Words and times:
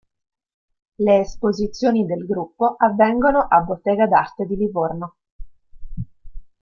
Le 0.97 1.19
esposizioni 1.19 2.07
del 2.07 2.25
gruppo 2.25 2.73
avvengono 2.75 3.45
a 3.47 3.59
Bottega 3.59 4.07
d'arte 4.07 4.47
di 4.47 4.55
Livorno. 4.55 5.15